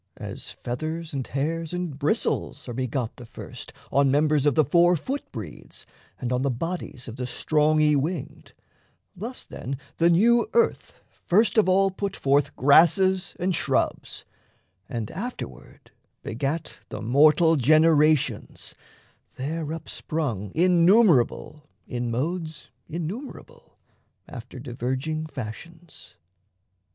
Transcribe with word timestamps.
As 0.17 0.49
feathers 0.49 1.13
and 1.13 1.27
hairs 1.27 1.73
and 1.73 1.99
bristles 1.99 2.67
are 2.67 2.73
begot 2.73 3.17
The 3.17 3.25
first 3.27 3.71
on 3.91 4.09
members 4.09 4.47
of 4.47 4.55
the 4.55 4.65
four 4.65 4.95
foot 4.95 5.31
breeds 5.31 5.85
And 6.19 6.33
on 6.33 6.41
the 6.41 6.49
bodies 6.49 7.07
of 7.07 7.17
the 7.17 7.27
strong 7.27 7.77
y 7.77 7.93
winged, 7.93 8.53
Thus 9.15 9.45
then 9.45 9.77
the 9.97 10.09
new 10.09 10.49
Earth 10.55 11.01
first 11.27 11.55
of 11.55 11.69
all 11.69 11.91
put 11.91 12.15
forth 12.15 12.55
Grasses 12.55 13.35
and 13.39 13.53
shrubs, 13.53 14.25
and 14.89 15.11
afterward 15.11 15.91
begat 16.23 16.79
The 16.89 17.03
mortal 17.03 17.55
generations, 17.55 18.73
there 19.35 19.71
upsprung 19.71 20.51
Innumerable 20.55 21.69
in 21.85 22.09
modes 22.09 22.71
innumerable 22.89 23.77
After 24.27 24.57
diverging 24.57 25.27
fashions. 25.27 26.15